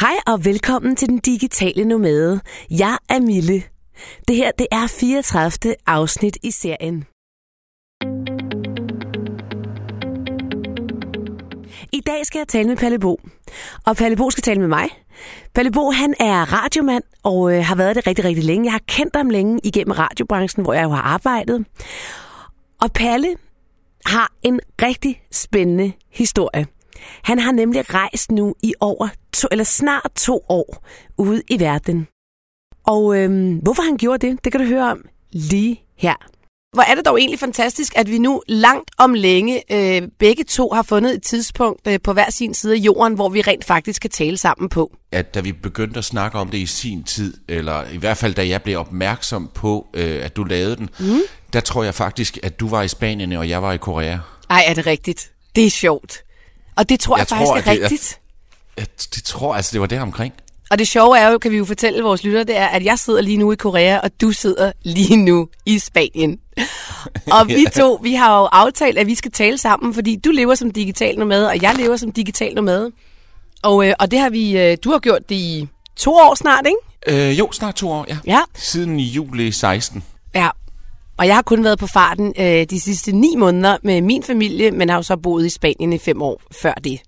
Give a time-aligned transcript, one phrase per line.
[0.00, 2.40] Hej og velkommen til den digitale nomade.
[2.70, 3.62] Jeg er Mille.
[4.28, 5.74] Det her det er 34.
[5.86, 7.04] afsnit i serien.
[11.92, 13.20] I dag skal jeg tale med Palle Bo.
[13.86, 14.88] Og Palle Bo skal tale med mig.
[15.54, 18.64] Palle Bo, han er radiomand og øh, har været det rigtig, rigtig længe.
[18.64, 21.66] Jeg har kendt ham længe igennem radiobranchen, hvor jeg jo har arbejdet.
[22.82, 23.36] Og Palle
[24.06, 26.66] har en rigtig spændende historie.
[27.22, 30.84] Han har nemlig rejst nu i over to, eller snart to år
[31.18, 32.06] ude i verden.
[32.86, 36.14] Og øhm, hvorfor han gjorde det, det kan du høre om lige her.
[36.72, 40.70] Hvor er det dog egentlig fantastisk, at vi nu langt om længe øh, begge to
[40.72, 44.02] har fundet et tidspunkt øh, på hver sin side af jorden, hvor vi rent faktisk
[44.02, 44.96] kan tale sammen på.
[45.12, 48.34] At da vi begyndte at snakke om det i sin tid, eller i hvert fald
[48.34, 51.20] da jeg blev opmærksom på, øh, at du lavede den, mm.
[51.52, 54.18] der tror jeg faktisk, at du var i Spanien, og jeg var i Korea.
[54.50, 55.30] Ej, er det rigtigt?
[55.56, 56.25] Det er sjovt.
[56.76, 58.20] Og det tror jeg, jeg faktisk tror, er det, rigtigt.
[58.76, 60.34] Jeg, jeg, det tror altså, det var der omkring.
[60.70, 62.98] Og det sjove er jo, kan vi jo fortælle vores lytter, det er, at jeg
[62.98, 66.38] sidder lige nu i Korea, og du sidder lige nu i Spanien.
[67.32, 70.54] Og vi to, vi har jo aftalt, at vi skal tale sammen, fordi du lever
[70.54, 72.92] som digital nomade, og jeg lever som digital nomade.
[73.62, 76.66] Og, øh, og det har vi, øh, du har gjort det i to år snart,
[76.66, 77.30] ikke?
[77.30, 78.18] Øh, jo, snart to år, ja.
[78.26, 78.40] ja.
[78.54, 80.04] Siden juli 16.
[80.34, 80.48] Ja,
[81.18, 84.70] og jeg har kun været på farten øh, de sidste ni måneder med min familie,
[84.70, 87.00] men har jo så boet i Spanien i fem år før det.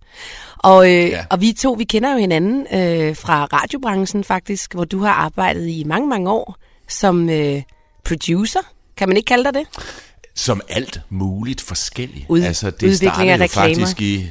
[0.59, 1.25] Og, øh, ja.
[1.31, 5.69] og vi to, vi kender jo hinanden øh, fra radiobranchen faktisk, hvor du har arbejdet
[5.69, 6.57] i mange, mange år
[6.89, 7.63] som øh,
[8.05, 8.61] producer.
[8.97, 9.67] Kan man ikke kalde dig det?
[10.35, 12.27] Som alt muligt forskelligt.
[12.29, 13.49] Ud, altså, det af reklamer.
[13.49, 14.27] faktisk i...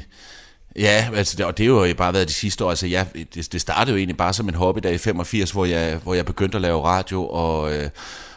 [0.75, 2.69] Ja, altså, og det har jo bare været de sidste år.
[2.69, 5.65] Altså, ja, det, det startede jo egentlig bare som en hobby der i 85, hvor
[5.65, 7.73] jeg, hvor jeg begyndte at lave radio, og...
[7.73, 7.89] Øh,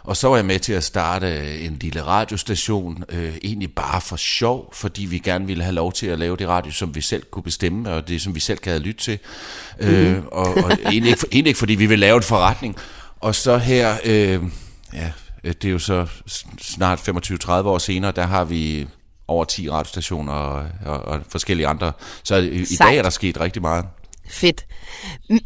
[0.02, 4.16] og så var jeg med til at starte en lille radiostation, øh, egentlig bare for
[4.16, 7.22] sjov, fordi vi gerne ville have lov til at lave det radio, som vi selv
[7.30, 9.18] kunne bestemme, og det, som vi selv have lyttet til.
[9.80, 9.94] Mm-hmm.
[9.94, 10.26] Øh, mhm.
[10.32, 12.76] og og egentlig, ikke, egentlig ikke, fordi vi ville lave en forretning.
[13.20, 14.42] Og så her, øh,
[14.92, 15.12] ja,
[15.44, 16.06] det er jo så
[16.60, 18.86] snart 25-30 år senere, der har vi
[19.28, 21.92] over 10 radiostationer og, og, og forskellige andre.
[22.22, 23.84] Så i, i dag er der sket rigtig meget.
[24.30, 24.66] Fedt.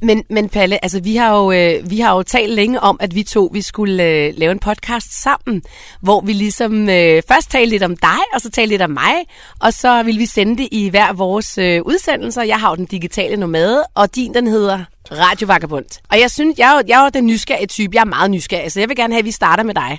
[0.03, 3.15] Men, men Palle, altså vi har, jo, øh, vi har jo talt længe om, at
[3.15, 5.62] vi to vi skulle øh, lave en podcast sammen,
[6.00, 9.15] hvor vi ligesom øh, først talte lidt om dig, og så talte lidt om mig,
[9.61, 12.43] og så vil vi sende det i hver vores øh, udsendelser.
[12.43, 16.00] Jeg har jo den digitale nomade, og din den hedder Radio Vagabond.
[16.11, 18.31] Og jeg synes, jeg er, jo, jeg er jo den nysgerrige type, jeg er meget
[18.31, 19.99] nysgerrig, så jeg vil gerne have, at vi starter med dig.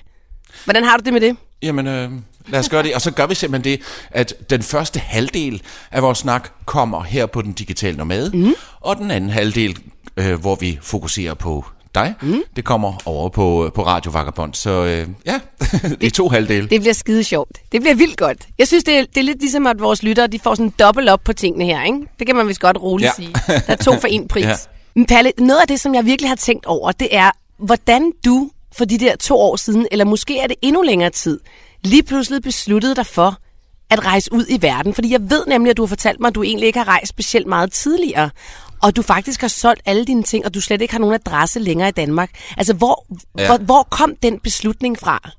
[0.64, 1.38] Hvordan har du det med det?
[1.62, 2.12] Jamen, øh,
[2.48, 2.96] lad os gøre det.
[2.96, 5.62] Og så gør vi simpelthen det, at den første halvdel
[5.92, 8.54] af vores snak kommer her på den digitale nomade, mm.
[8.80, 9.78] og den anden halvdel,
[10.18, 12.42] øh, hvor vi fokuserer på dig, mm.
[12.56, 14.54] det kommer over på, på Radio Vagabond.
[14.54, 15.40] Så øh, ja,
[16.02, 16.68] det er to halvdele.
[16.70, 17.52] Det bliver skide sjovt.
[17.72, 18.38] Det bliver vildt godt.
[18.58, 21.10] Jeg synes, det er, det er lidt ligesom, at vores lyttere de får sådan dobbelt
[21.10, 21.84] op på tingene her.
[21.84, 21.98] Ikke?
[22.20, 23.12] Det kan man vist godt roligt ja.
[23.24, 23.34] sige.
[23.48, 24.46] Der er to for en pris.
[24.46, 24.56] ja.
[24.96, 28.50] Men Palle, noget af det, som jeg virkelig har tænkt over, det er, hvordan du
[28.78, 31.40] for de der to år siden, eller måske er det endnu længere tid,
[31.86, 33.38] lige pludselig besluttede dig for
[33.90, 34.94] at rejse ud i verden?
[34.94, 37.10] Fordi jeg ved nemlig, at du har fortalt mig, at du egentlig ikke har rejst
[37.10, 38.30] specielt meget tidligere,
[38.82, 41.60] og du faktisk har solgt alle dine ting, og du slet ikke har nogen adresse
[41.60, 42.30] længere i Danmark.
[42.58, 43.06] Altså, hvor,
[43.38, 43.48] ja.
[43.48, 45.32] hvor, hvor kom den beslutning fra?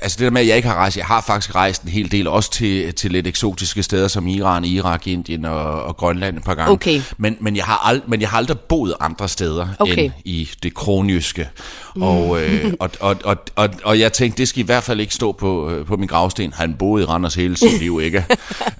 [0.00, 2.12] Altså det der med, at jeg ikke har rejst, jeg har faktisk rejst en hel
[2.12, 6.44] del, også til, til lidt eksotiske steder som Iran, Irak, Indien og, og Grønland et
[6.44, 6.72] par gange.
[6.72, 7.02] Okay.
[7.18, 10.04] Men, men, jeg har ald, men jeg har aldrig boet andre steder okay.
[10.04, 11.48] end i det kronjyske.
[11.96, 12.02] Mm.
[12.02, 15.14] Og, øh, og, og, og, og, og jeg tænkte, det skal i hvert fald ikke
[15.14, 16.52] stå på, øh, på min gravsten.
[16.52, 18.24] Han boede i Randers hele sit liv, ikke?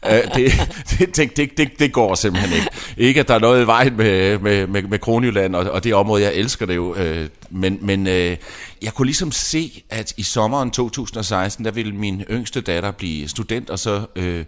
[0.02, 0.52] uh, det,
[0.90, 2.68] det, det, det, det, det går simpelthen ikke.
[2.96, 5.94] Ikke, at der er noget i vejen med, med, med, med Kronjylland og, og det
[5.94, 6.90] område, jeg elsker det jo.
[6.90, 8.36] Uh, men men uh,
[8.82, 13.70] jeg kunne ligesom se, at i sommeren 2016, der ville min yngste datter blive student,
[13.70, 14.44] og så øh,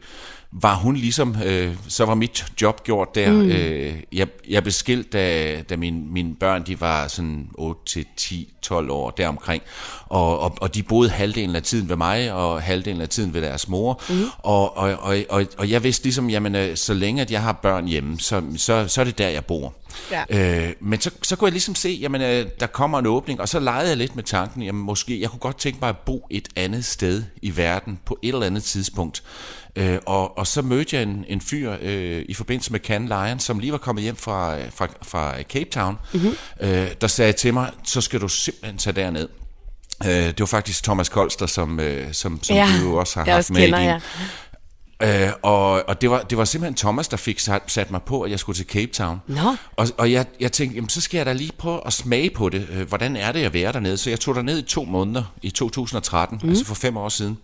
[0.61, 3.33] var hun ligesom, øh, så var mit job gjort der.
[3.33, 3.51] Mm.
[3.51, 8.07] Øh, jeg, jeg blev skilt, da, da mine, mine børn de var sådan 8 til
[8.17, 9.63] 10, 12 år deromkring,
[10.07, 13.43] og, og, og de boede halvdelen af tiden ved mig, og halvdelen af tiden ved
[13.43, 14.25] deres mor, mm.
[14.39, 17.53] og, og, og, og, og jeg vidste ligesom, jamen øh, så længe at jeg har
[17.53, 19.75] børn hjemme, så, så, så er det der, jeg bor.
[20.11, 20.25] Ja.
[20.29, 23.49] Øh, men så, så kunne jeg ligesom se, jamen øh, der kommer en åbning, og
[23.49, 26.27] så legede jeg lidt med tanken, jamen måske, jeg kunne godt tænke mig at bo
[26.31, 29.23] et andet sted i verden på et eller andet tidspunkt.
[29.77, 33.39] Øh, og, og så mødte jeg en, en fyr øh, i forbindelse med Can Lion,
[33.39, 36.37] som lige var kommet hjem fra, fra, fra Cape Town, mm-hmm.
[36.61, 39.29] øh, der sagde til mig, så skal du simpelthen tage derned.
[40.05, 43.51] Øh, det var faktisk Thomas Kolster, som, øh, som, som ja, du også har haft
[43.51, 43.91] med kender, i din...
[43.91, 44.01] Ja.
[45.03, 48.23] Øh, og, og, det var, det var simpelthen Thomas, der fik sat, sat mig på,
[48.23, 49.21] at jeg skulle til Cape Town.
[49.27, 49.57] Nå.
[49.77, 52.49] Og, og jeg, jeg tænkte, jamen, så skal jeg da lige prøve at smage på
[52.49, 52.69] det.
[52.71, 53.97] Øh, hvordan er det at være dernede?
[53.97, 56.49] Så jeg tog derned i to måneder i 2013, mm.
[56.49, 57.39] altså for fem år siden.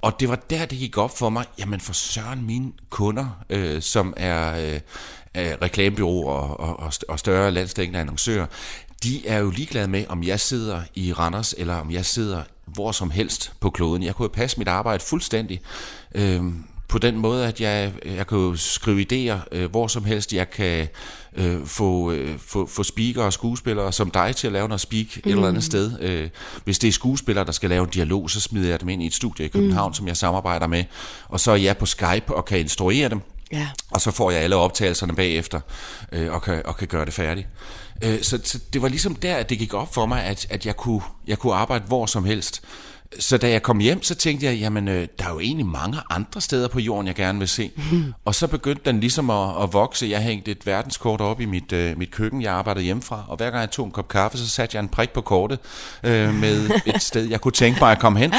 [0.00, 3.82] Og det var der, det gik op for mig, jamen for søren mine kunder, øh,
[3.82, 4.80] som er øh,
[5.62, 8.46] reklamebyråer og, og, og større landstækkende annoncører,
[9.02, 12.92] de er jo ligeglade med, om jeg sidder i Randers, eller om jeg sidder hvor
[12.92, 14.02] som helst på kloden.
[14.02, 15.60] Jeg kunne passe mit arbejde fuldstændig
[16.14, 16.42] øh,
[16.88, 20.32] på den måde, at jeg, jeg kan jo skrive idéer øh, hvor som helst.
[20.32, 20.88] Jeg kan
[21.36, 25.06] øh, få, øh, få, få speaker og skuespillere som dig til at lave noget speak
[25.16, 25.22] mm.
[25.24, 25.60] et eller andet mm.
[25.60, 26.00] sted.
[26.00, 26.28] Øh,
[26.64, 29.06] hvis det er skuespillere, der skal lave en dialog, så smider jeg dem ind i
[29.06, 29.94] et studie i København, mm.
[29.94, 30.84] som jeg samarbejder med.
[31.28, 33.20] Og så er jeg på Skype og kan instruere dem.
[33.52, 33.68] Ja.
[33.90, 35.60] Og så får jeg alle optagelserne bagefter
[36.12, 37.48] øh, og, kan, og kan gøre det færdigt.
[38.02, 40.66] Øh, så, så det var ligesom der, at det gik op for mig, at, at
[40.66, 42.62] jeg, kunne, jeg kunne arbejde hvor som helst.
[43.18, 45.98] Så da jeg kom hjem, så tænkte jeg, jamen, øh, der er jo egentlig mange
[46.10, 47.70] andre steder på jorden, jeg gerne vil se.
[47.92, 48.12] Mm.
[48.24, 50.06] Og så begyndte den ligesom at, at vokse.
[50.06, 53.24] Jeg hængte et verdenskort op i mit, øh, mit køkken, jeg arbejdede hjemmefra.
[53.28, 55.58] Og hver gang jeg tog en kop kaffe, så satte jeg en prik på kortet
[56.04, 58.34] øh, med et sted, jeg kunne tænke mig at komme hen.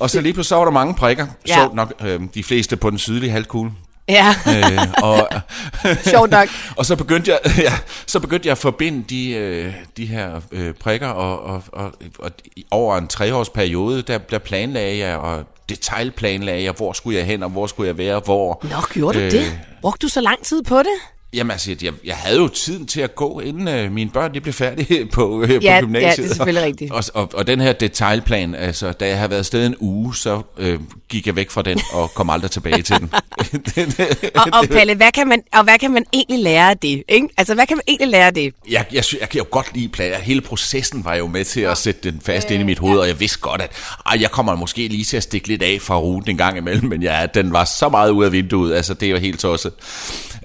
[0.00, 1.26] Og så lige pludselig så var der mange prikker.
[1.48, 1.54] Ja.
[1.54, 3.72] Så nok øh, de fleste på den sydlige halvkugle.
[4.08, 4.34] Ja.
[4.46, 5.28] øh, og,
[6.10, 6.48] Sjovt nok.
[6.78, 7.72] og så begyndte jeg, ja,
[8.06, 12.30] så begyndte jeg at forbinde de, øh, de her øh, prikker, og, og, og, og
[12.70, 17.50] over en treårsperiode, der, der planlagde jeg, og detaljplanlagde jeg, hvor skulle jeg hen, og
[17.50, 18.60] hvor skulle jeg være, hvor.
[18.62, 19.58] Nå, gjorde du øh, det?
[19.80, 21.12] Brugte du så lang tid på det?
[21.34, 24.40] Jamen altså, jeg, jeg havde jo tiden til at gå, inden øh, mine børn de
[24.40, 26.18] blev færdige på, øh, ja, på gymnasiet.
[26.18, 26.92] Ja, det er selvfølgelig rigtigt.
[26.92, 30.42] Og, og, og den her detaljplan, altså, da jeg havde været afsted en uge, så
[30.58, 30.80] øh,
[31.12, 33.10] gik jeg væk fra den og kom aldrig tilbage til den.
[34.40, 37.02] og, og Palle, hvad kan, man, og hvad kan man egentlig lære af det?
[37.08, 37.28] Ikke?
[37.36, 38.54] Altså, hvad kan man egentlig lære af det?
[38.70, 40.18] Jeg, jeg, jeg kan jo godt lide planer.
[40.18, 42.94] Hele processen var jo med til at sætte den fast øh, inde i mit hoved,
[42.94, 43.00] ja.
[43.00, 43.70] og jeg vidste godt, at
[44.06, 46.88] ej, jeg kommer måske lige til at stikke lidt af fra ruten en gang imellem,
[46.88, 49.72] men ja, den var så meget ude af vinduet, altså det var helt tosset.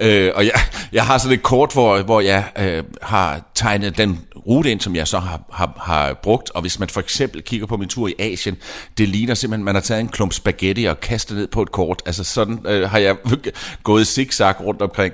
[0.01, 0.53] Øh, og jeg,
[0.91, 4.95] jeg har sådan et kort, hvor, hvor jeg øh, har tegnet den rute ind, som
[4.95, 6.49] jeg så har, har, har brugt.
[6.49, 8.57] Og hvis man for eksempel kigger på min tur i Asien,
[8.97, 10.56] det ligner simpelthen, man har taget en klump spaghetti
[10.89, 12.01] og kastet ned på et kort.
[12.05, 13.15] Altså sådan øh, har jeg
[13.83, 15.13] gået zigzag rundt omkring.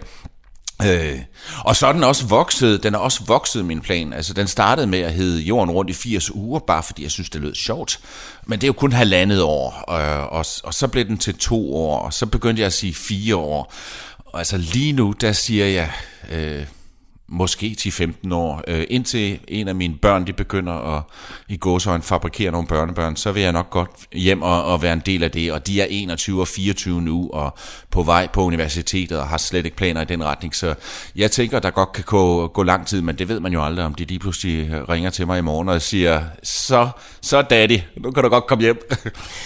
[0.85, 1.19] Øh,
[1.65, 4.13] og så er den også vokset, den er også vokset min plan.
[4.13, 7.29] Altså den startede med at hedde Jorden rundt i 80 uger, bare fordi jeg synes,
[7.29, 7.99] det lød sjovt.
[8.45, 11.75] Men det er jo kun halvandet år, øh, og, og så blev den til to
[11.75, 13.73] år, og så begyndte jeg at sige fire år.
[14.25, 15.91] Og altså lige nu, der siger jeg
[16.31, 16.65] øh,
[17.33, 18.62] måske til 15 år.
[18.68, 21.03] Øh, indtil en af mine børn, de begynder at
[21.50, 25.01] i gåsøjne fabrikere nogle børnebørn, så vil jeg nok godt hjem og, og være en
[25.06, 25.51] del af det.
[25.51, 27.57] Og de er 21 og 24 nu, og
[27.91, 30.56] på vej på universitetet, og har slet ikke planer i den retning.
[30.56, 30.75] Så
[31.15, 33.86] jeg tænker, der godt kan gå, gå lang tid, men det ved man jo aldrig,
[33.86, 36.89] om de lige pludselig ringer til mig i morgen og siger, så,
[37.21, 38.89] så daddy, nu kan du godt komme hjem.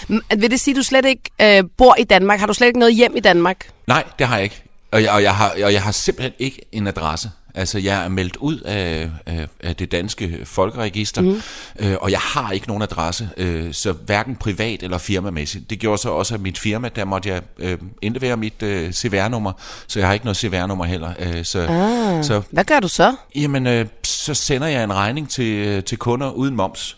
[0.40, 2.40] Vil det sige, at du slet ikke øh, bor i Danmark?
[2.40, 3.70] Har du slet ikke noget hjem i Danmark?
[3.86, 4.62] Nej, det har jeg ikke.
[4.90, 7.30] Og jeg, og, jeg har, og jeg har simpelthen ikke en adresse.
[7.54, 11.42] Altså, jeg er meldt ud af, af, af det danske folkeregister, mm.
[11.78, 15.70] øh, og jeg har ikke nogen adresse, øh, så hverken privat eller firmamæssigt.
[15.70, 19.52] Det gjorde så også, at mit firma, der måtte jeg øh, indlevere mit øh, CVR-nummer,
[19.86, 21.12] så jeg har ikke noget CVR-nummer heller.
[21.18, 23.14] Øh, så, ah, så, hvad gør du så?
[23.34, 26.97] Jamen, øh, så sender jeg en regning til, øh, til kunder uden moms.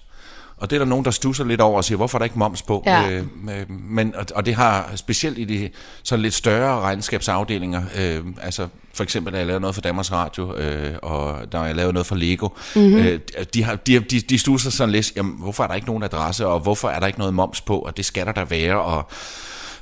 [0.60, 2.38] Og det er der nogen, der stusser lidt over og siger, hvorfor er der ikke
[2.38, 2.82] moms på?
[2.86, 3.10] Ja.
[3.10, 3.24] Øh,
[3.68, 5.70] men, og, og det har specielt i de
[6.02, 10.56] sådan lidt større regnskabsafdelinger, øh, altså for eksempel, da jeg lavede noget for Danmarks Radio,
[10.56, 12.98] øh, og da jeg lavede noget for Lego, mm-hmm.
[12.98, 13.20] øh,
[13.54, 16.46] de, har, de, de, de stusser sådan lidt, jamen, hvorfor er der ikke nogen adresse,
[16.46, 19.10] og hvorfor er der ikke noget moms på, og det skal der da være, og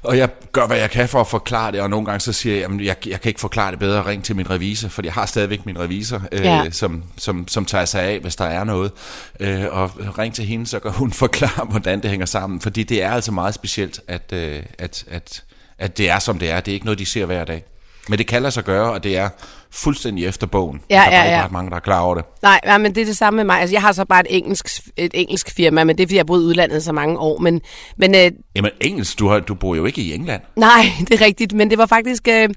[0.03, 2.57] og jeg gør, hvad jeg kan for at forklare det, og nogle gange så siger
[2.57, 5.13] jeg, at jeg, jeg kan ikke forklare det bedre, ring til min revisor, for jeg
[5.13, 6.71] har stadigvæk min revisor, øh, ja.
[6.71, 8.93] som, som, som tager sig af, hvis der er noget.
[9.41, 13.03] Øh, og ring til hende, så kan hun forklare, hvordan det hænger sammen, fordi det
[13.03, 15.45] er altså meget specielt, at, øh, at, at,
[15.79, 16.61] at det er, som det er.
[16.61, 17.65] Det er ikke noget, de ser hver dag.
[18.09, 19.29] Men det kan lade sig gøre, og det er
[19.73, 20.81] fuldstændig efter bogen.
[20.91, 21.45] Ja, der er ja, ikke ja.
[21.45, 22.25] ret mange, der er klar over det.
[22.43, 23.61] Nej, nej, men det er det samme med mig.
[23.61, 26.21] Altså, jeg har så bare et engelsk, et engelsk firma, men det er, fordi jeg
[26.21, 27.39] har boet i udlandet så mange år.
[27.39, 27.61] Men,
[27.97, 30.43] men, øh, Jamen engelsk, du, har, du bor jo ikke i England.
[30.57, 32.49] Nej, det er rigtigt, men det var faktisk, øh,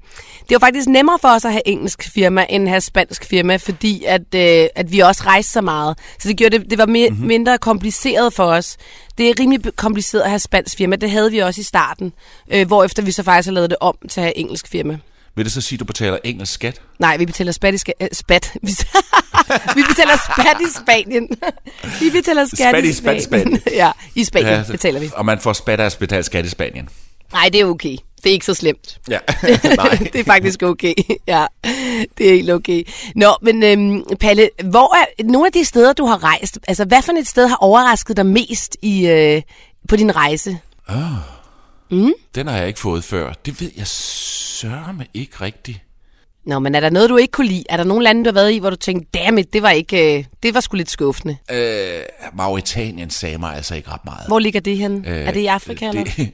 [0.48, 3.56] det var faktisk nemmere for os at have engelsk firma, end at have spansk firma,
[3.56, 5.98] fordi at, øh, at vi også rejste så meget.
[6.18, 7.26] Så det gjorde det, det var mi- mm-hmm.
[7.26, 8.76] mindre kompliceret for os.
[9.18, 12.12] Det er rimelig kompliceret at have spansk firma, det havde vi også i starten,
[12.52, 14.98] øh, hvorefter vi så faktisk har lavet det om til at have engelsk firma.
[15.36, 16.80] Vil det så sige, at du betaler engelsk skat?
[16.98, 18.52] Nej, vi betaler spat i, ska- øh, spat.
[19.76, 21.28] vi betaler spat i Spanien.
[22.00, 23.22] vi betaler skat spat i Spanien.
[23.22, 23.60] Spanien.
[23.72, 25.10] ja, i Spanien ja, betaler vi.
[25.14, 26.88] Og man får spat af at betale skat i Spanien.
[27.32, 27.96] Nej, det er okay.
[28.16, 29.00] Det er ikke så slemt.
[29.10, 29.18] Ja,
[29.76, 29.98] nej.
[30.12, 30.94] det er faktisk okay.
[31.26, 31.46] Ja,
[32.18, 32.84] det er helt okay.
[33.14, 37.02] Nå, men øhm, Palle, hvor er nogle af de steder, du har rejst, altså hvad
[37.02, 39.42] for et sted har overrasket dig mest i, øh,
[39.88, 40.58] på din rejse?
[40.88, 40.96] Oh.
[41.92, 42.12] Mm.
[42.34, 43.32] Den har jeg ikke fået før.
[43.46, 45.78] Det ved jeg sørme ikke rigtigt.
[46.46, 47.64] Nå, men er der noget, du ikke kunne lide?
[47.68, 50.18] Er der nogle lande, du har været i, hvor du tænkte, dammit, det var, ikke,
[50.18, 51.36] øh, det var sgu lidt skuffende?
[51.50, 52.00] Øh,
[52.34, 54.26] Mauritanien sagde mig altså ikke ret meget.
[54.26, 55.04] Hvor ligger det hen?
[55.08, 55.90] Øh, er det i Afrika?
[55.90, 56.30] Det,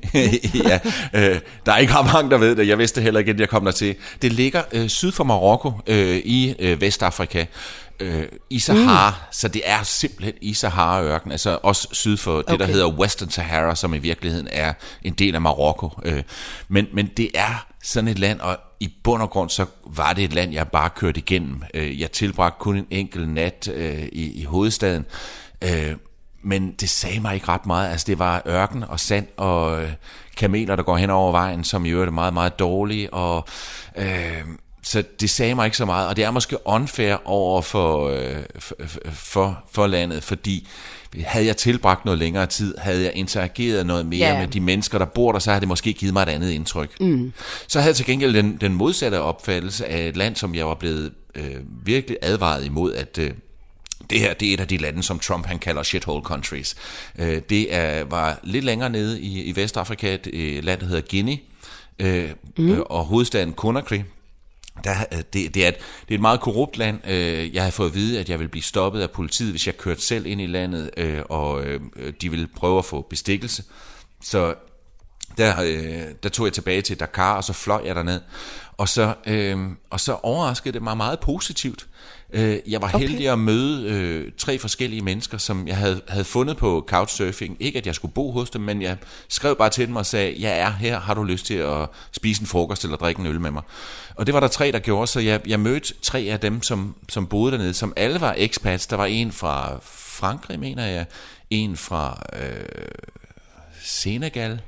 [0.54, 0.60] eller?
[0.70, 0.78] ja,
[1.14, 2.68] øh, der er ikke ret mange, der ved det.
[2.68, 3.94] Jeg vidste heller ikke, inden jeg kom der til.
[4.22, 7.44] Det ligger øh, syd for Marokko øh, i øh, Vestafrika.
[8.00, 9.16] Øh, i Sahara, mm.
[9.32, 12.58] så det er simpelthen i Sahara-ørken, altså også syd for det, okay.
[12.58, 15.90] der hedder Western Sahara, som i virkeligheden er en del af Marokko.
[16.04, 16.22] Øh,
[16.68, 20.24] men, men det er sådan et land, og i bund og grund så var det
[20.24, 21.62] et land, jeg bare kørte igennem.
[21.74, 25.04] Øh, jeg tilbragte kun en enkelt nat øh, i, i hovedstaden,
[25.62, 25.96] øh,
[26.42, 27.90] men det sagde mig ikke ret meget.
[27.90, 29.86] Altså det var ørken og sand og
[30.36, 33.48] kameler, der går hen over vejen, som i øvrigt er meget, meget dårlige, og...
[33.96, 34.42] Øh,
[34.88, 38.36] så det sagde mig ikke så meget, og det er måske unfair over for, øh,
[38.58, 38.74] for,
[39.12, 40.68] for, for landet, fordi
[41.24, 44.40] havde jeg tilbragt noget længere tid, havde jeg interageret noget mere yeah.
[44.40, 47.00] med de mennesker, der bor der, så havde det måske givet mig et andet indtryk.
[47.00, 47.32] Mm.
[47.66, 50.74] Så havde jeg til gengæld den, den modsatte opfattelse af et land, som jeg var
[50.74, 53.18] blevet øh, virkelig advaret imod, at...
[53.18, 53.30] Øh,
[54.10, 56.76] det her det er et af de lande, som Trump han kalder shithole countries.
[57.18, 61.36] Øh, det er, var lidt længere nede i, i Vestafrika, et land, der hedder Guinea,
[61.98, 62.80] øh, mm.
[62.80, 63.98] og hovedstaden Conakry,
[64.84, 67.00] der, øh, det, det, er et, det er et meget korrupt land.
[67.08, 69.76] Øh, jeg har fået at vide, at jeg vil blive stoppet af politiet, hvis jeg
[69.76, 71.64] kørte selv ind i landet, øh, og
[72.22, 73.64] de vil prøve at få bestikkelse.
[74.22, 74.54] Så
[75.38, 75.54] der,
[76.22, 78.20] der tog jeg tilbage til Dakar, og så fløj jeg derned.
[78.76, 79.14] Og så,
[79.90, 81.86] og så overraskede det mig meget positivt.
[82.32, 82.98] Øh, jeg var okay.
[82.98, 87.56] heldig at møde øh, tre forskellige mennesker, som jeg havde, havde fundet på Couchsurfing.
[87.60, 88.96] Ikke at jeg skulle bo hos dem, men jeg
[89.28, 92.40] skrev bare til dem og sagde, jeg er her, har du lyst til at spise
[92.40, 93.62] en frokost eller drikke en øl med mig?
[94.14, 96.94] Og det var der tre, der gjorde, så jeg, jeg mødte tre af dem, som,
[97.08, 98.86] som boede dernede, som alle var expats.
[98.86, 101.06] Der var en fra Frankrig, mener jeg,
[101.50, 102.64] en fra øh,
[103.82, 104.60] Senegal,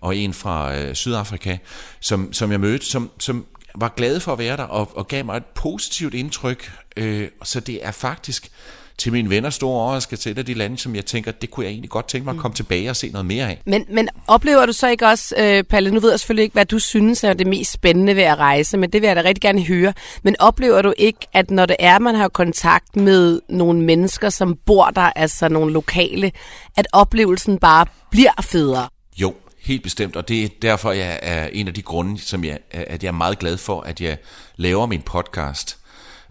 [0.00, 1.56] og en fra øh, Sydafrika,
[2.00, 5.24] som, som jeg mødte, som, som var glade for at være der, og, og gav
[5.24, 6.72] mig et positivt indtryk.
[6.96, 8.50] Øh, så det er faktisk
[8.98, 11.64] til mine venner store overraskelse til et af de lande, som jeg tænker, det kunne
[11.64, 13.60] jeg egentlig godt tænke mig at komme tilbage og se noget mere af.
[13.66, 16.66] Men, men oplever du så ikke også, øh, Palle, nu ved jeg selvfølgelig ikke, hvad
[16.66, 19.42] du synes er det mest spændende ved at rejse, men det vil jeg da rigtig
[19.42, 19.92] gerne høre.
[20.22, 24.56] Men oplever du ikke, at når det er, man har kontakt med nogle mennesker, som
[24.66, 26.32] bor der, altså nogle lokale,
[26.76, 28.88] at oplevelsen bare bliver federe?
[29.16, 32.58] Jo, Helt bestemt, og det er derfor, jeg er en af de grunde, som jeg,
[32.70, 34.18] at jeg er meget glad for, at jeg
[34.56, 35.78] laver min podcast,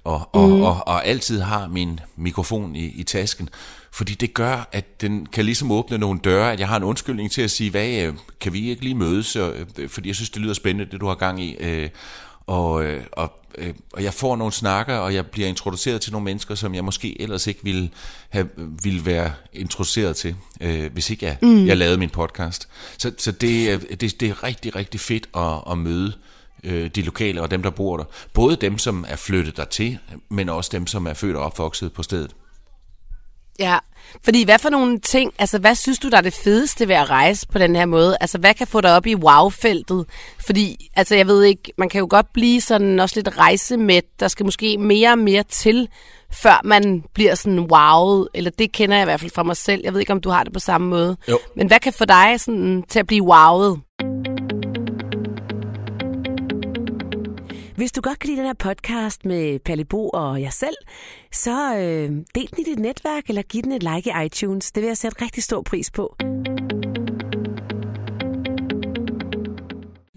[0.03, 0.61] og, og, mm.
[0.61, 3.49] og, og, altid har min mikrofon i, i tasken,
[3.91, 7.31] fordi det gør, at den kan ligesom åbne nogle døre, at jeg har en undskyldning
[7.31, 10.41] til at sige, hvad, øh, kan vi ikke lige mødes, øh, fordi jeg synes, det
[10.41, 11.89] lyder spændende, det du har gang i, øh,
[12.51, 16.25] og, øh, og, øh, og jeg får nogle snakker, og jeg bliver introduceret til nogle
[16.25, 17.89] mennesker, som jeg måske ellers ikke ville,
[18.29, 18.49] have,
[18.83, 21.65] ville være introduceret til, øh, hvis ikke jeg, mm.
[21.65, 22.67] jeg lavede min podcast.
[22.97, 26.13] Så, så det, det, det er rigtig, rigtig fedt at, at møde
[26.63, 28.03] øh, de lokale og dem, der bor der.
[28.33, 29.97] Både dem, som er flyttet der til,
[30.29, 32.31] men også dem, som er født og opvokset på stedet.
[33.59, 33.77] Ja,
[34.23, 37.09] fordi hvad for nogle ting, altså hvad synes du, der er det fedeste ved at
[37.09, 38.17] rejse på den her måde?
[38.21, 40.05] Altså hvad kan få dig op i wow-feltet?
[40.45, 44.03] Fordi, altså jeg ved ikke, man kan jo godt blive sådan også lidt rejsemæt.
[44.19, 45.89] Der skal måske mere og mere til,
[46.33, 48.27] før man bliver sådan wowet.
[48.33, 49.81] Eller det kender jeg i hvert fald fra mig selv.
[49.83, 51.17] Jeg ved ikke, om du har det på samme måde.
[51.29, 51.39] Jo.
[51.55, 53.79] Men hvad kan få dig sådan til at blive wowet?
[57.81, 60.75] Hvis du godt kan lide den her podcast med Palle Bo og jeg selv,
[61.31, 64.71] så øh, del den i dit netværk eller giv den et like i iTunes.
[64.71, 66.15] Det vil jeg sætte rigtig stor pris på.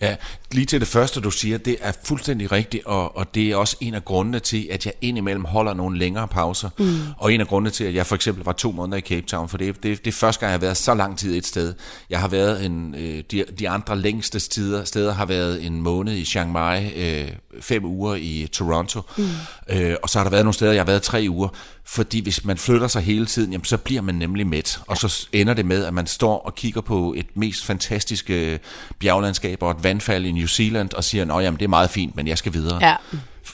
[0.00, 0.16] Ja,
[0.54, 3.76] lige til det første, du siger, det er fuldstændig rigtigt, og, og det er også
[3.80, 6.68] en af grundene til, at jeg indimellem holder nogle længere pauser.
[6.78, 6.98] Mm.
[7.18, 9.48] Og en af grundene til, at jeg for eksempel var to måneder i Cape Town,
[9.48, 11.74] for det, det, det er første gang, jeg har været så lang tid et sted.
[12.10, 16.12] Jeg har været en, øh, de, de andre længste steder, steder har været en måned
[16.12, 17.28] i Chiang Mai, øh,
[17.60, 19.28] fem uger i Toronto, mm.
[19.68, 21.48] øh, og så har der været nogle steder, jeg har været tre uger.
[21.86, 24.80] Fordi hvis man flytter sig hele tiden, jamen, så bliver man nemlig mæt.
[24.86, 28.60] Og så ender det med, at man står og kigger på et mest fantastiske
[28.98, 32.28] bjerglandskab og et vandfald i New Zealand og siger, at det er meget fint, men
[32.28, 32.86] jeg skal videre.
[32.86, 32.94] Ja.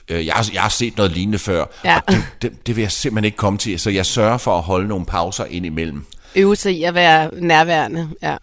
[0.08, 1.96] Øh, jeg, har, jeg har set noget lignende før, ja.
[1.96, 3.80] og det, det, det vil jeg simpelthen ikke komme til.
[3.80, 6.06] Så jeg sørger for at holde nogle pauser ind imellem.
[6.36, 8.36] Øve sig i at være nærværende, ja.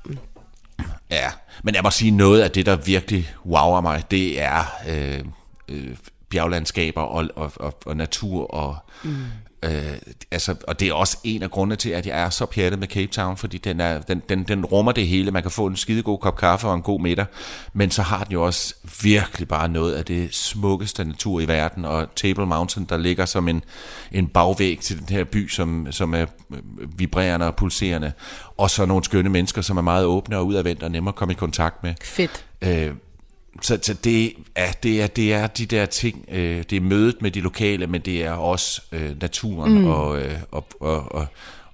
[1.12, 1.30] Ja,
[1.64, 5.20] men jeg må sige, noget af det, der virkelig wower mig, det er øh,
[5.70, 5.96] øh,
[6.30, 8.78] bjerglandskaber og, og, og, og natur og...
[9.04, 9.26] Mm
[9.64, 9.98] øh,
[10.32, 12.88] altså, og det er også en af grundene til, at jeg er så pjattet med
[12.88, 15.32] Cape Town, fordi den, er, den, den, den rummer det hele.
[15.32, 17.26] Man kan få en skide god kop kaffe og en god middag,
[17.74, 21.86] men så har den jo også virkelig bare noget af det smukkeste natur i verden,
[21.86, 23.64] og Table Mountain, der ligger som en,
[24.12, 26.26] en bagvæg til den her by, som, som er
[26.98, 28.12] vibrerende og pulserende,
[28.58, 31.32] og så nogle skønne mennesker, som er meget åbne og udadvendte og nemmere at komme
[31.32, 31.94] i kontakt med.
[32.04, 32.46] Fedt.
[32.62, 32.92] Øh,
[33.62, 37.22] så, så det, er, det, er, det er de der ting, øh, det er mødet
[37.22, 39.88] med de lokale, men det er også øh, naturen mm.
[39.88, 41.26] og, øh, og, og, og,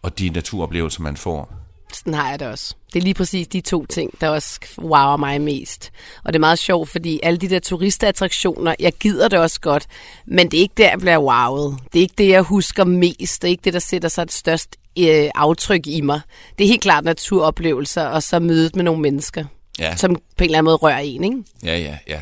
[0.02, 1.54] og de naturoplevelser, man får.
[1.94, 2.76] Sådan har jeg det også.
[2.94, 5.92] Det er lige præcis de to ting, der også wower mig mest.
[6.24, 9.86] Og det er meget sjovt, fordi alle de der turistattraktioner, jeg gider det også godt,
[10.26, 11.78] men det er ikke der, jeg bliver wowet.
[11.94, 13.42] Det er ikke det, jeg husker mest.
[13.42, 16.22] Det er ikke det, der sætter sig et størst øh, aftryk i mig.
[16.58, 19.46] Det er helt klart naturoplevelser, og så mødet med nogle mennesker
[19.80, 19.96] ja.
[19.96, 21.38] som på en eller anden måde rører en, ikke?
[21.64, 22.22] Ja, ja, ja.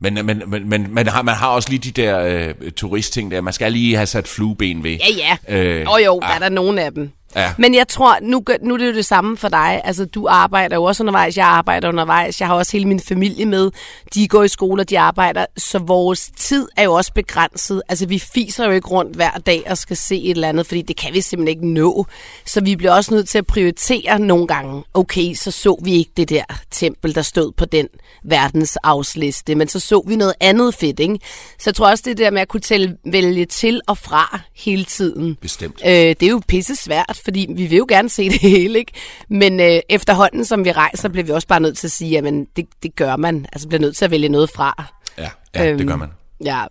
[0.00, 3.40] Men, men, men, men man, har, man har også lige de der øh, turistting der.
[3.40, 4.90] Man skal lige have sat flueben ved.
[4.90, 5.56] Ja, ja.
[5.56, 6.28] Øh, og jo, ah.
[6.28, 7.10] der er der nogle af dem.
[7.36, 7.52] Ja.
[7.58, 9.80] Men jeg tror, nu, nu er det jo det samme for dig.
[9.84, 12.40] Altså, du arbejder jo også undervejs, jeg arbejder undervejs.
[12.40, 13.70] Jeg har også hele min familie med.
[14.14, 15.46] De går i skole, og de arbejder.
[15.56, 17.82] Så vores tid er jo også begrænset.
[17.88, 20.82] Altså, vi fiser jo ikke rundt hver dag og skal se et eller andet, fordi
[20.82, 22.06] det kan vi simpelthen ikke nå.
[22.44, 24.82] Så vi bliver også nødt til at prioritere nogle gange.
[24.94, 27.88] Okay, så så vi ikke det der tempel, der stod på den
[28.24, 31.18] verdensafsliste, men så så vi noget andet fedt, ikke?
[31.58, 34.84] Så jeg tror også, det der med at kunne tælle, vælge til og fra hele
[34.84, 35.34] tiden.
[35.40, 35.80] Bestemt.
[35.86, 38.92] Øh, det er jo pisse svært, fordi vi vil jo gerne se det hele, ikke?
[39.28, 42.24] Men øh, efterhånden, som vi rejser, bliver vi også bare nødt til at sige, at
[42.56, 43.46] det, det gør man.
[43.52, 44.84] Altså bliver nødt til at vælge noget fra.
[45.18, 46.08] Ja, ja øhm, det gør man.
[46.44, 46.64] Ja.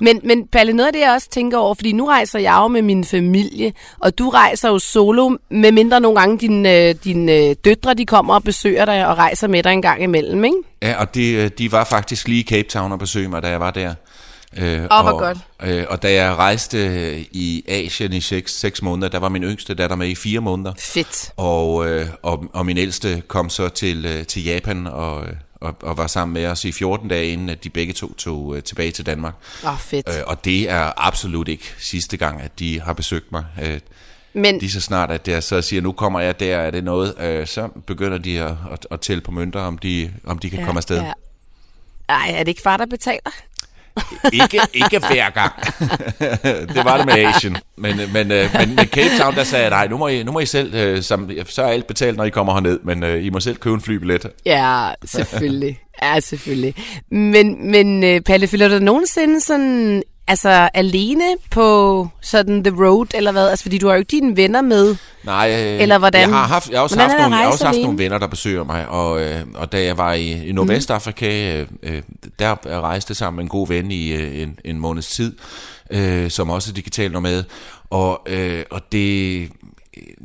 [0.00, 2.68] Men, men Palle, noget af det, jeg også tænker over, fordi nu rejser jeg jo
[2.68, 7.32] med min familie, og du rejser jo solo, med mindre nogle gange dine, øh, dine
[7.32, 10.56] øh, døtre, de kommer og besøger dig og rejser med dig en gang imellem, ikke?
[10.82, 13.48] Ja, og de, øh, de var faktisk lige i Cape Town og besøgte mig, da
[13.48, 13.94] jeg var der.
[14.56, 15.38] Øh, oh, og, godt.
[15.62, 19.42] Øh, og da jeg rejste øh, i Asien i seks, seks måneder, der var min
[19.42, 20.72] yngste datter med i fire måneder.
[20.78, 21.32] Fedt.
[21.36, 25.96] Og, øh, og, og min ældste kom så til, øh, til Japan og, og, og
[25.96, 28.90] var sammen med os i 14 dage, inden at de begge to tog øh, tilbage
[28.90, 29.34] til Danmark.
[29.64, 30.08] Åh, oh, fedt.
[30.08, 33.44] Øh, og det er absolut ikke sidste gang, at de har besøgt mig.
[33.62, 33.80] Øh,
[34.32, 37.14] men, lige så snart, at jeg så siger, nu kommer jeg der, er det noget,
[37.20, 40.58] øh, så begynder de at, at, at tælle på mønter, om de, om de kan
[40.58, 41.00] ja, komme afsted.
[41.00, 41.12] Ja.
[42.08, 43.30] Ej, er det ikke far, der betaler?
[44.32, 45.52] Ikke, ikke hver gang.
[46.74, 47.56] det var det med Asien.
[47.76, 50.32] Men, men, øh, men med Cape Town, der sagde jeg, nej, nu må I, nu
[50.32, 53.30] må I selv, øh, som, så er alt betalt, når I kommer herned, men I
[53.30, 54.26] må selv købe en flybillet.
[54.46, 55.78] Ja, selvfølgelig.
[56.02, 56.74] Ja, selvfølgelig.
[57.10, 63.48] Men, men Palle, føler du nogensinde sådan Altså alene på sådan The Road, eller hvad?
[63.48, 64.96] Altså, fordi du har jo ikke dine venner med.
[65.24, 66.20] Nej, øh, eller hvordan?
[66.20, 68.26] Jeg har, haft, jeg har også haft, nogle, jeg har også haft nogle venner, der
[68.26, 68.88] besøger mig.
[68.88, 72.02] Og, øh, og da jeg var i, i Nordvestafrika, øh, øh,
[72.38, 75.36] der rejste sammen med en god ven i øh, en, en måneds tid,
[75.90, 77.44] øh, som også er digital nomad.
[77.90, 79.48] Og, øh, og det...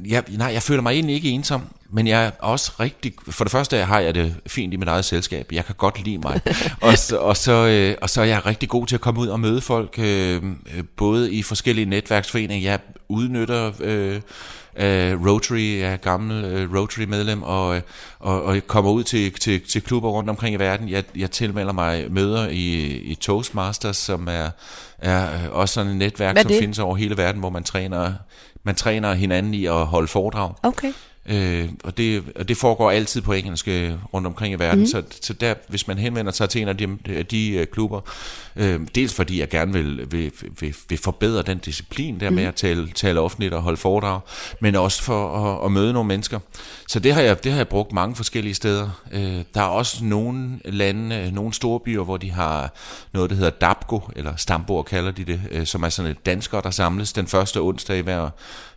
[0.07, 1.62] Jeg, nej, jeg føler mig egentlig ikke ensom.
[1.91, 3.13] Men jeg er også rigtig...
[3.30, 5.52] For det første har jeg det fint i mit eget selskab.
[5.52, 6.41] Jeg kan godt lide mig.
[6.82, 9.28] og, så, og, så, øh, og så er jeg rigtig god til at komme ud
[9.28, 10.43] og møde folk, øh,
[10.75, 12.69] øh både i forskellige netværksforeninger.
[12.71, 13.71] Jeg udnytter...
[13.80, 14.21] Øh,
[14.75, 17.82] Uh, Rotary, jeg er gammel uh, Rotary-medlem, og, øh,
[18.19, 20.89] og, og jeg kommer ud til, til, til klubber rundt omkring i verden.
[20.89, 24.49] Jeg, jeg tilmelder mig møder i, i Toastmasters, som er,
[24.97, 28.13] er også sådan et netværk, som findes over hele verden, hvor man træner,
[28.63, 30.54] man træner hinanden i at holde foredrag.
[30.63, 30.93] Okay.
[31.25, 34.79] Øh, og, det, og det foregår altid på engelsk øh, rundt omkring i verden.
[34.79, 34.86] Mm.
[34.86, 38.01] Så, så der, hvis man henvender sig til en af de, de, de uh, klubber,
[38.55, 42.36] øh, dels fordi jeg gerne vil, vil, vil, vil forbedre den disciplin der mm.
[42.36, 44.19] med at tale, tale offentligt og holde foredrag,
[44.62, 46.39] men også for at, at møde nogle mennesker.
[46.88, 48.89] Så det har jeg, det har jeg brugt mange forskellige steder.
[49.12, 52.73] Øh, der er også nogle lande, øh, nogle store byer, hvor de har
[53.13, 56.62] noget, der hedder DABGO, eller Stamborg kalder de det, øh, som er sådan et danskere,
[56.62, 58.29] der samles den første onsdag i hver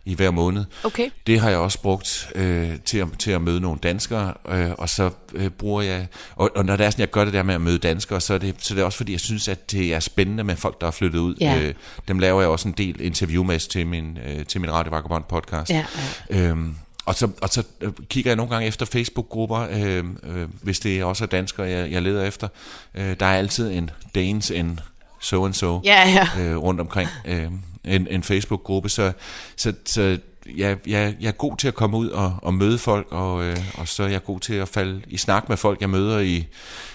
[0.05, 0.65] i hver måned.
[0.83, 1.09] Okay.
[1.27, 4.89] Det har jeg også brugt øh, til, at, til at møde nogle danskere, øh, og
[4.89, 7.55] så øh, bruger jeg, og, og når det er sådan, jeg gør det der med
[7.55, 9.93] at møde danskere, så er det, så er det også fordi, jeg synes, at det
[9.93, 11.35] er spændende med folk, der er flyttet ud.
[11.41, 11.59] Ja.
[11.59, 11.73] Øh,
[12.07, 15.23] dem laver jeg også en del interview med til min, øh, til min Radio Vagabond
[15.23, 15.69] podcast.
[15.69, 15.85] Ja,
[16.29, 16.37] ja.
[16.37, 20.79] Øhm, og så, og så øh, kigger jeg nogle gange efter Facebook-grupper, øh, øh, hvis
[20.79, 22.47] det også er danskere, jeg, jeg leder efter.
[22.95, 24.79] Øh, der er altid en Danes en
[25.21, 26.43] so and so ja, ja.
[26.43, 27.09] Øh, rundt omkring.
[27.25, 27.51] Øh,
[27.85, 29.11] en, en Facebook-gruppe, så,
[29.55, 30.17] så, så
[30.57, 33.57] jeg, jeg, jeg er god til at komme ud og, og møde folk, og, øh,
[33.77, 36.47] og så er jeg god til at falde i snak med folk, jeg møder i,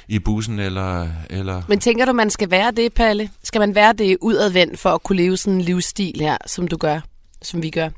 [0.09, 0.59] i bussen.
[0.59, 3.31] Eller, eller Men tænker du, man skal være det, Palle?
[3.44, 6.77] Skal man være det udadvendt for at kunne leve sådan en livsstil her, som du
[6.77, 7.01] gør,
[7.42, 7.88] som vi gør?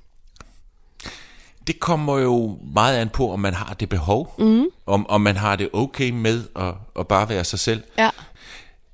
[1.66, 4.64] Det kommer jo meget an på, om man har det behov, mm.
[4.86, 7.82] om, om man har det okay med at, at bare være sig selv.
[7.98, 8.10] Ja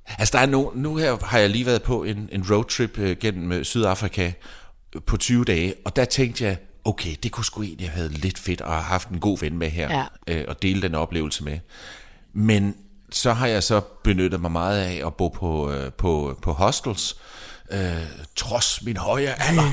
[0.07, 3.17] Altså, der er no, nu her har jeg lige været på en, en roadtrip øh,
[3.17, 4.31] gennem øh, Sydafrika
[4.95, 8.17] øh, på 20 dage, og der tænkte jeg, okay, det kunne sgu egentlig have været
[8.17, 10.35] lidt fedt at have haft en god ven med her, ja.
[10.35, 11.59] øh, og dele den oplevelse med.
[12.33, 12.75] Men
[13.11, 17.17] så har jeg så benyttet mig meget af at bo på, øh, på, på hostels,
[17.71, 18.03] øh,
[18.35, 19.71] trods min høje alder,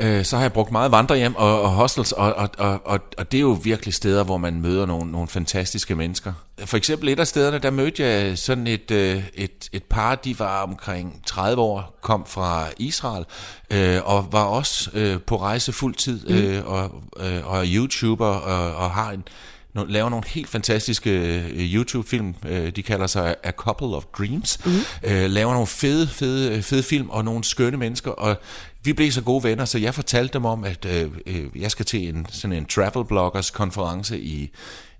[0.00, 3.32] øh, så har jeg brugt meget vandrehjem og, og hostels, og, og, og, og, og
[3.32, 6.32] det er jo virkelig steder, hvor man møder nogle, nogle fantastiske mennesker.
[6.64, 10.38] For eksempel et af stederne, der mødte jeg sådan et, øh, et, et par, de
[10.38, 13.24] var omkring 30 år, kom fra Israel,
[13.70, 16.34] øh, og var også øh, på rejse fuldtid, mm.
[16.34, 19.24] øh, og, øh, og YouTuber, og, og har en
[19.84, 22.34] laver nogle helt fantastiske øh, YouTube-film.
[22.48, 24.58] Øh, de kalder sig A Couple of Dreams.
[24.66, 24.72] Mm.
[25.10, 28.10] Laver nogle fede, fede, fede film og nogle skønne mennesker.
[28.10, 28.36] Og
[28.86, 31.10] vi blev så gode venner, så jeg fortalte dem om, at øh,
[31.56, 34.50] jeg skal til en, sådan en travel bloggers konference i,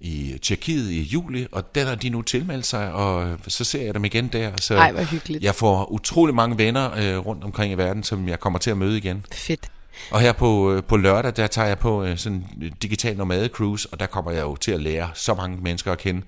[0.01, 3.95] i Tjekkiet i juli, og den har de nu tilmeldt sig, og så ser jeg
[3.95, 4.53] dem igen der.
[4.61, 5.45] Så Ej, hvor hyggeligt.
[5.45, 8.77] Jeg får utrolig mange venner øh, rundt omkring i verden, som jeg kommer til at
[8.77, 9.25] møde igen.
[9.33, 9.71] Fedt.
[10.11, 13.48] Og her på, øh, på lørdag, der tager jeg på øh, sådan en digital nomade
[13.48, 16.22] cruise, og der kommer jeg jo til at lære så mange mennesker at kende.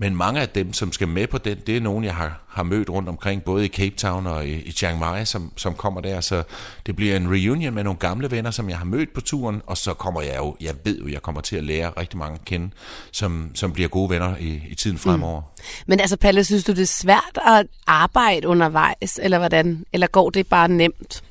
[0.00, 2.62] Men mange af dem, som skal med på den, det er nogen, jeg har, har
[2.62, 6.00] mødt rundt omkring, både i Cape Town og i, i Chiang Mai, som, som kommer
[6.00, 6.20] der.
[6.20, 6.42] Så
[6.86, 9.76] det bliver en reunion med nogle gamle venner, som jeg har mødt på turen, og
[9.76, 12.44] så kommer jeg jo, jeg ved jo, jeg kommer til at lære rigtig mange at
[12.44, 12.70] kende,
[13.12, 15.40] som, som bliver gode venner i, i tiden fremover.
[15.40, 15.46] Mm.
[15.86, 19.84] Men altså, Palle, synes du, det er svært at arbejde undervejs, eller hvordan?
[19.92, 21.22] Eller går det bare nemt?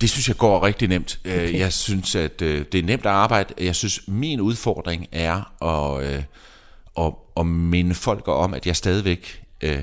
[0.00, 1.18] Det synes jeg går rigtig nemt.
[1.24, 1.58] Øh, okay.
[1.58, 3.54] Jeg synes, at øh, det er nemt at arbejde.
[3.64, 6.22] Jeg synes, min udfordring er at, øh,
[6.98, 9.42] at, at minde folk om, at jeg stadigvæk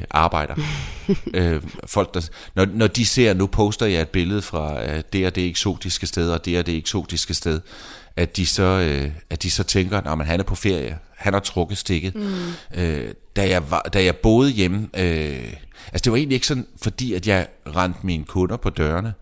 [0.10, 0.56] arbejder.
[1.86, 5.47] folk, der, når, når de ser, nu poster jeg et billede fra det og det
[5.47, 7.62] eksotiske sted, og det og det eksotiske sted,
[8.15, 8.63] at de så,
[9.30, 12.15] at de så tænker, at han er på ferie, han har trukket stikket.
[12.15, 12.54] Mm.
[13.36, 17.28] da, jeg var, da jeg boede hjemme, altså det var egentlig ikke sådan, fordi at
[17.28, 19.13] jeg rendte mine kunder på dørene,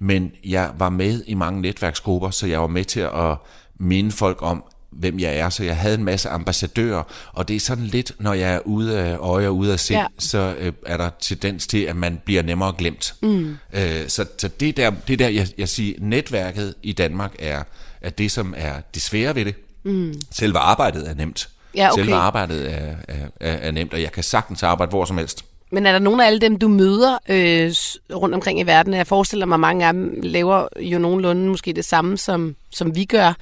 [0.00, 3.36] men jeg var med i mange netværksgrupper, så jeg var med til at
[3.78, 7.60] minde folk om, hvem jeg er, så jeg havde en masse ambassadører, og det er
[7.60, 10.06] sådan lidt, når jeg er ude af øje og ude af sind, ja.
[10.18, 13.14] så øh, er der tendens til, at man bliver nemmere glemt.
[13.22, 13.56] Mm.
[13.72, 17.62] Øh, så så det der, det der jeg, jeg siger, netværket i Danmark er,
[18.00, 19.54] er det, som er det svære ved det.
[19.82, 20.14] Mm.
[20.30, 21.48] Selve arbejdet er nemt.
[21.74, 22.02] Ja, okay.
[22.02, 25.44] Selve arbejdet er, er, er, er nemt, og jeg kan sagtens arbejde hvor som helst.
[25.72, 27.72] Men er der nogen af alle dem, du møder øh,
[28.16, 28.94] rundt omkring i verden?
[28.94, 32.96] Jeg forestiller mig, at mange af dem laver jo nogenlunde måske det samme, som, som
[32.96, 33.36] vi gør.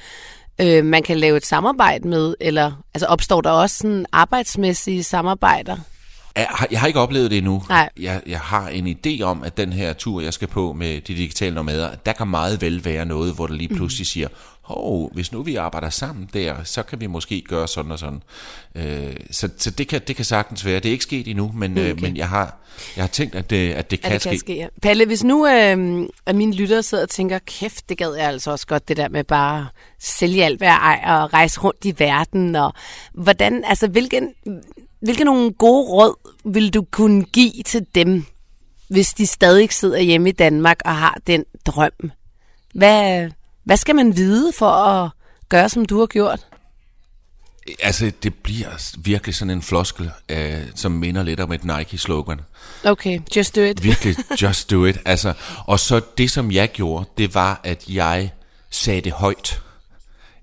[0.61, 5.77] Øh, man kan lave et samarbejde med, eller altså opstår der også sådan arbejdsmæssige samarbejder?
[6.71, 7.63] Jeg har, ikke oplevet det endnu.
[7.69, 7.89] Nej.
[8.01, 11.01] Jeg, jeg har en idé om, at den her tur, jeg skal på med de
[11.01, 14.29] digitale nomader, der kan meget vel være noget, hvor der lige pludselig siger,
[14.69, 18.23] hov, hvis nu vi arbejder sammen der, så kan vi måske gøre sådan og sådan.
[18.75, 20.81] Øh, så så det, kan, det kan sagtens være.
[20.81, 21.93] Det er ikke sket endnu, men, øh, okay.
[21.93, 22.57] øh, men jeg, har,
[22.97, 24.31] jeg har tænkt, at det, at det kan, at det ske.
[24.31, 24.55] kan ske.
[24.57, 24.67] Ja.
[24.83, 28.51] Palle, hvis nu øh, at mine lyttere sidder og tænker, kæft, det gad jeg altså
[28.51, 29.69] også godt, det der med bare
[30.01, 32.73] sælge alt, hvad jeg ejer, og rejse rundt i verden, og
[33.15, 34.29] hvordan, altså hvilken,
[35.01, 38.25] hvilke nogle gode råd vil du kunne give til dem,
[38.89, 42.11] hvis de stadig sidder hjemme i Danmark og har den drøm?
[42.75, 43.31] Hvad,
[43.69, 45.11] hvad skal man vide for at
[45.49, 46.47] gøre, som du har gjort?
[47.83, 52.41] Altså, det bliver virkelig sådan en floskel, øh, som minder lidt om et Nike-slogan.
[52.85, 53.85] Okay, just do it.
[53.85, 54.99] virkelig, just do it.
[55.05, 55.35] Altså,
[55.67, 58.31] og så det, som jeg gjorde, det var, at jeg
[58.71, 59.63] sagde det højt.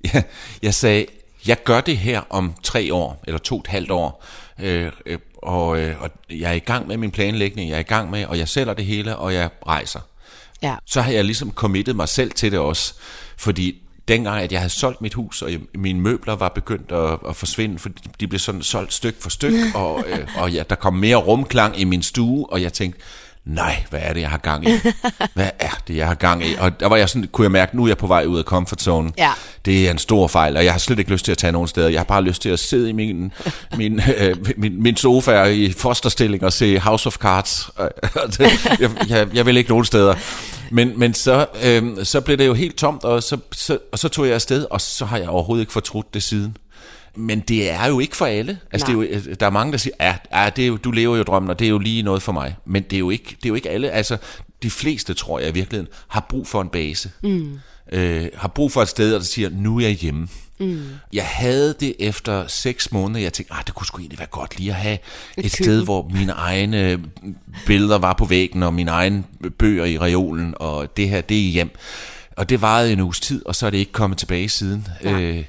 [0.13, 0.23] Jeg,
[0.61, 1.05] jeg sagde,
[1.47, 4.25] jeg gør det her om tre år, eller to og et halvt år,
[4.59, 7.83] øh, øh, og, øh, og jeg er i gang med min planlægning, jeg er i
[7.83, 9.99] gang med, og jeg sælger det hele, og jeg rejser.
[10.61, 10.75] Ja.
[10.85, 12.93] Så har jeg ligesom committed mig selv til det også,
[13.37, 17.35] fordi dengang, at jeg havde solgt mit hus, og mine møbler var begyndt at, at
[17.35, 17.89] forsvinde, for
[18.19, 21.79] de blev sådan solgt styk for styk, og, øh, og ja, der kom mere rumklang
[21.79, 23.01] i min stue, og jeg tænkte,
[23.45, 24.71] nej, hvad er det, jeg har gang i?
[25.33, 26.55] Hvad er det, jeg har gang i?
[26.59, 28.43] Og der var jeg sådan, kunne jeg mærke, nu er jeg på vej ud af
[28.43, 29.11] comfort zone.
[29.17, 29.31] Ja.
[29.65, 31.67] Det er en stor fejl, og jeg har slet ikke lyst til at tage nogen
[31.67, 31.89] steder.
[31.89, 33.31] Jeg har bare lyst til at sidde i min,
[33.77, 37.69] min, øh, min, min sofa i fosterstilling og se House of Cards.
[38.79, 40.15] jeg, jeg, jeg vil ikke nogen steder.
[40.71, 44.09] Men, men så, øh, så blev det jo helt tomt, og så, så, og så
[44.09, 46.57] tog jeg afsted, og så har jeg overhovedet ikke fortrudt det siden.
[47.15, 48.59] Men det er jo ikke for alle.
[48.71, 50.77] Altså, det er jo, øh, der er mange, der siger, ja, ja det er jo,
[50.77, 52.55] du lever jo drømmen, og det er jo lige noget for mig.
[52.65, 53.91] Men det er jo ikke, det er jo ikke alle.
[53.91, 54.17] Altså,
[54.63, 57.11] de fleste, tror jeg i virkeligheden, har brug for en base.
[57.23, 57.59] Mm.
[57.91, 60.27] Øh, har brug for et sted, der siger, nu er jeg hjemme.
[60.59, 60.83] Mm.
[61.13, 63.19] Jeg havde det efter seks måneder.
[63.19, 64.97] Jeg tænkte, ah, det kunne sgu egentlig være godt lige at have
[65.37, 66.99] et, et sted, hvor mine egne
[67.65, 69.23] billeder var på væggen, og mine egne
[69.57, 71.75] bøger i reolen, og det her, det er hjem.
[72.37, 74.87] Og det varede en uges tid, og så er det ikke kommet tilbage siden.
[75.03, 75.19] Ja.
[75.19, 75.43] Øh,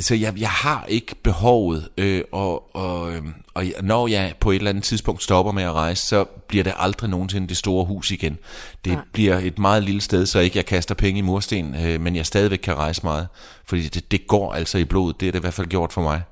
[0.00, 3.22] så jeg, jeg har ikke behovet, øh, og, og, øh,
[3.54, 6.72] og når jeg på et eller andet tidspunkt stopper med at rejse, så bliver det
[6.76, 8.38] aldrig nogensinde det store hus igen.
[8.84, 9.02] Det Nej.
[9.12, 12.26] bliver et meget lille sted, så ikke jeg kaster penge i mursten, øh, men jeg
[12.26, 13.28] stadigvæk kan rejse meget,
[13.66, 16.02] fordi det, det går altså i blodet, det er det i hvert fald gjort for
[16.02, 16.22] mig.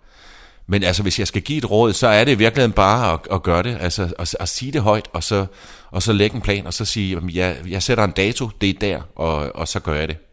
[0.66, 3.42] Men altså, hvis jeg skal give et råd, så er det virkelig bare at, at
[3.42, 5.46] gøre det, altså at, at sige det højt, og så,
[5.90, 8.68] og så lægge en plan, og så sige, at jeg, jeg sætter en dato, det
[8.68, 10.31] er der, og, og så gør jeg det.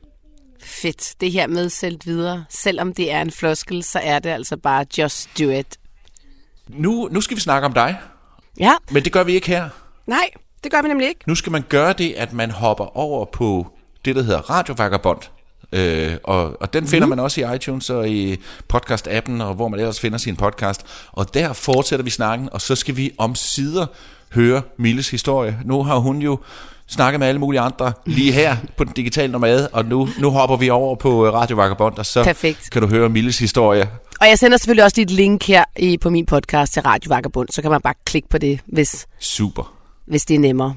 [0.64, 1.14] Fedt.
[1.22, 2.46] Det her med selv videre.
[2.50, 5.78] Selvom det er en floskel, så er det altså bare just do it.
[6.70, 8.00] Nu, nu skal vi snakke om dig.
[8.60, 8.74] Ja.
[8.92, 9.70] Men det gør vi ikke her.
[10.08, 10.30] Nej,
[10.64, 11.22] det gør vi nemlig ikke.
[11.28, 13.68] Nu skal man gøre det, at man hopper over på
[14.06, 15.20] det, der hedder Radio Vagabond.
[15.72, 17.10] Øh, og, og den finder mm.
[17.10, 18.38] man også i iTunes og i
[18.74, 20.86] podcast-appen, og hvor man ellers finder sin podcast.
[21.12, 23.86] Og der fortsætter vi snakken, og så skal vi om sider
[24.34, 25.60] høre Milles historie.
[25.66, 26.40] Nu har hun jo
[26.90, 30.58] snakket med alle mulige andre lige her på den digitale nomade, og nu, nu hopper
[30.58, 32.70] vi over på øh, Radio Vagabond, og så Perfekt.
[32.72, 33.90] kan du høre Milles historie.
[34.22, 37.48] Og jeg sender selvfølgelig også dit link her i, på min podcast til Radio Vagabond,
[37.52, 39.74] så kan man bare klikke på det, hvis, Super.
[40.08, 40.76] hvis det er nemmere.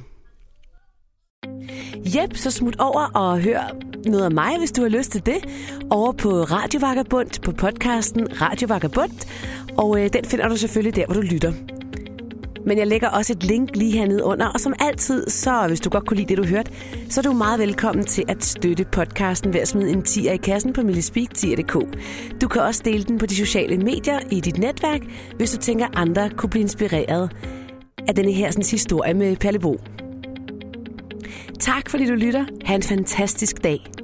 [2.07, 3.75] Jep, så smut over og hør
[4.07, 5.37] noget af mig, hvis du har lyst til det,
[5.91, 9.27] over på Radio Vagabond, på podcasten Radio Vagabond,
[9.77, 11.53] og øh, den finder du selvfølgelig der, hvor du lytter.
[12.67, 15.91] Men jeg lægger også et link lige hernede under, og som altid, så hvis du
[15.91, 16.73] godt kunne lide det, du hørte,
[17.09, 20.37] så er du meget velkommen til at støtte podcasten ved at smide en 10'er i
[20.37, 21.75] kassen på millespeak10.dk.
[22.41, 25.01] Du kan også dele den på de sociale medier i dit netværk,
[25.37, 27.31] hvis du tænker, andre kunne blive inspireret
[28.09, 29.81] af denne her sådan, historie med Perlebo.
[31.61, 32.45] Tak fordi du lytter.
[32.65, 34.02] Ha' en fantastisk dag.